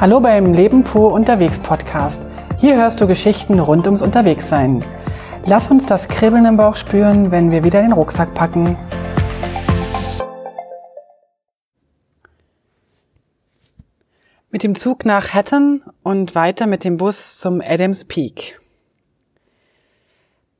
[0.00, 2.26] Hallo beim Leben pur unterwegs Podcast.
[2.56, 4.82] Hier hörst du Geschichten rund ums Unterwegssein.
[5.44, 8.78] Lass uns das Kribbeln im Bauch spüren, wenn wir wieder den Rucksack packen.
[14.50, 18.58] Mit dem Zug nach Hatton und weiter mit dem Bus zum Adams Peak.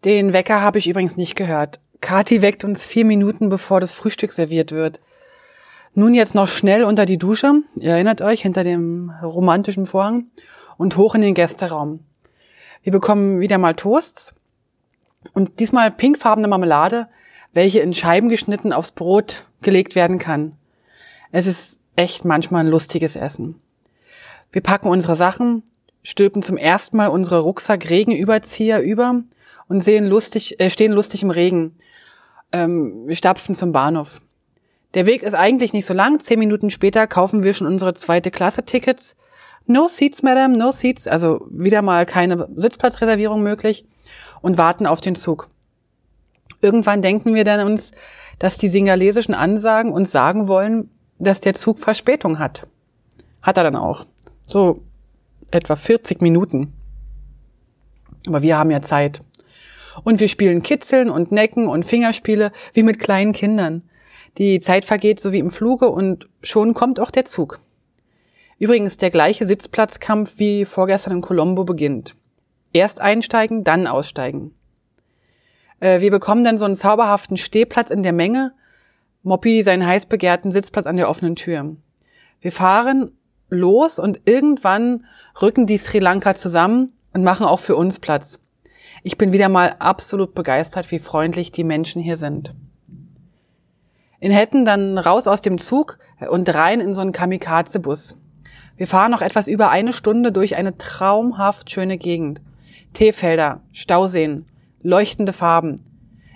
[0.05, 1.81] Den Wecker habe ich übrigens nicht gehört.
[2.03, 5.01] Kati weckt uns vier Minuten bevor das Frühstück serviert wird.
[5.95, 10.27] Nun jetzt noch schnell unter die Dusche, ihr erinnert euch, hinter dem romantischen Vorhang
[10.77, 12.01] und hoch in den Gästeraum.
[12.85, 14.33] Wir bekommen wieder mal Toasts
[15.33, 17.09] und diesmal pinkfarbene Marmelade,
[17.53, 20.53] welche in Scheiben geschnitten aufs Brot gelegt werden kann.
[21.33, 23.61] Es ist echt manchmal ein lustiges Essen.
[24.53, 25.65] Wir packen unsere Sachen,
[26.05, 29.23] stülpen zum ersten Mal unsere Rucksack-Regenüberzieher über
[29.69, 31.75] und sehen lustig, äh, stehen lustig im Regen.
[32.53, 34.21] Ähm, wir stapfen zum Bahnhof.
[34.95, 36.21] Der Weg ist eigentlich nicht so lang.
[36.21, 39.17] Zehn Minuten später kaufen wir schon unsere zweite Klasse Tickets.
[39.67, 41.07] No seats, Madam, no seats.
[41.07, 43.87] Also wieder mal keine Sitzplatzreservierung möglich
[44.43, 45.49] und warten auf den Zug.
[46.61, 47.93] Irgendwann denken wir dann uns,
[48.39, 52.67] dass die singalesischen Ansagen uns sagen wollen, dass der Zug Verspätung hat.
[53.43, 54.07] Hat er dann auch.
[54.43, 54.83] So
[55.51, 56.73] etwa 40 Minuten.
[58.27, 59.23] Aber wir haben ja Zeit.
[60.03, 63.83] Und wir spielen Kitzeln und Necken und Fingerspiele wie mit kleinen Kindern.
[64.39, 67.61] Die Zeit vergeht so wie im Fluge und schon kommt auch der Zug.
[68.59, 72.15] Übrigens der gleiche Sitzplatzkampf wie vorgestern in Colombo beginnt.
[72.73, 74.55] Erst einsteigen, dann aussteigen.
[75.81, 78.53] Äh, wir bekommen dann so einen zauberhaften Stehplatz in der Menge,
[79.23, 81.77] Moppi seinen heiß begehrten Sitzplatz an der offenen Tür.
[82.41, 83.11] Wir fahren
[83.49, 85.05] los und irgendwann
[85.43, 88.39] rücken die Sri Lanka zusammen und machen auch für uns Platz.
[89.03, 92.55] Ich bin wieder mal absolut begeistert, wie freundlich die Menschen hier sind
[94.21, 95.99] in Hetten dann raus aus dem Zug
[96.31, 98.17] und rein in so einen Kamikaze-Bus.
[98.77, 102.41] Wir fahren noch etwas über eine Stunde durch eine traumhaft schöne Gegend.
[102.93, 104.47] Teefelder, Stauseen,
[104.83, 105.77] leuchtende Farben.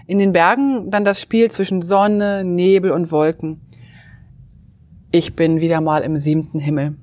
[0.06, 3.60] In den Bergen dann das Spiel zwischen Sonne, Nebel und Wolken.
[5.10, 6.96] Ich bin wieder mal im siebten Himmel.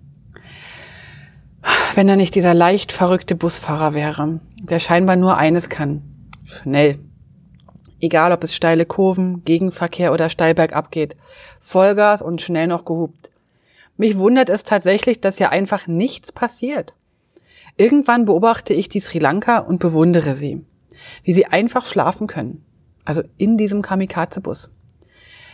[1.96, 6.02] Wenn er nicht dieser leicht verrückte Busfahrer wäre, der scheinbar nur eines kann.
[6.44, 7.00] Schnell.
[8.02, 11.16] Egal, ob es steile Kurven, Gegenverkehr oder steil bergab geht.
[11.60, 13.30] Vollgas und schnell noch gehupt.
[13.96, 16.96] Mich wundert es tatsächlich, dass ja einfach nichts passiert.
[17.78, 20.66] Irgendwann beobachte ich die Sri Lanka und bewundere sie.
[21.24, 22.66] Wie sie einfach schlafen können.
[23.06, 24.72] Also in diesem Kamikaze-Bus.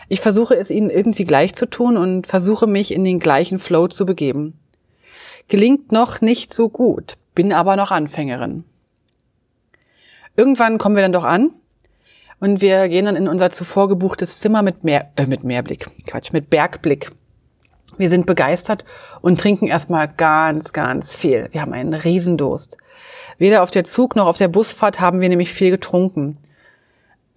[0.08, 3.90] Ich versuche es ihnen irgendwie gleich zu tun und versuche mich in den gleichen Flow
[3.90, 4.58] zu begeben.
[5.50, 8.64] Gelingt noch nicht so gut, bin aber noch Anfängerin.
[10.38, 11.52] Irgendwann kommen wir dann doch an
[12.40, 16.32] und wir gehen dann in unser zuvor gebuchtes Zimmer mit Meer, äh, mit Meerblick, Quatsch,
[16.34, 17.12] mit Bergblick.
[17.98, 18.86] Wir sind begeistert
[19.22, 21.50] und trinken erstmal ganz, ganz viel.
[21.52, 22.78] Wir haben einen Riesendurst.
[23.38, 26.38] Weder auf der Zug noch auf der Busfahrt haben wir nämlich viel getrunken.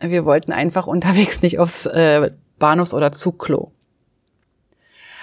[0.00, 3.72] Wir wollten einfach unterwegs nicht aufs äh, Bahnhofs- oder Zugklo.